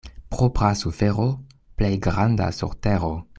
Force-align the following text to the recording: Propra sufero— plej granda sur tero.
Propra 0.35 0.69
sufero— 0.79 1.27
plej 1.81 1.93
granda 2.07 2.49
sur 2.63 2.75
tero. 2.87 3.13